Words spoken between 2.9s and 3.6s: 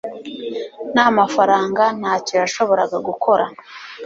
gukora